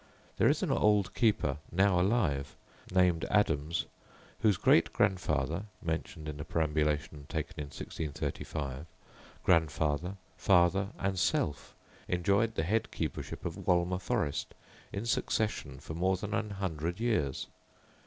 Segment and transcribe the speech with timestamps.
[0.37, 2.55] There is an old keeper, now alive,
[2.91, 3.85] named Adams,
[4.39, 8.87] whose great grandfather (mentioned in a perambulation taken in 1635),
[9.43, 11.75] grandfather, father, and self,
[12.07, 14.55] enjoyed the head keepership of Wolmer forest
[14.91, 17.45] in succession for more than an hundred years.